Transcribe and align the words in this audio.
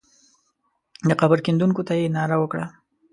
د 1.07 1.09
قبر 1.21 1.37
کیندونکو 1.45 1.81
ته 1.87 1.93
یې 1.99 2.13
ناره 2.15 2.37
وکړه. 2.39 2.65